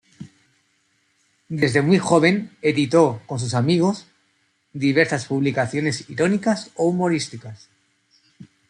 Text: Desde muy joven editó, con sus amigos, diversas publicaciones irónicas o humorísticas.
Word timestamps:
Desde 1.61 1.83
muy 1.83 1.99
joven 1.99 2.57
editó, 2.63 3.21
con 3.27 3.39
sus 3.39 3.53
amigos, 3.53 4.07
diversas 4.73 5.27
publicaciones 5.27 6.09
irónicas 6.09 6.71
o 6.73 6.87
humorísticas. 6.87 7.69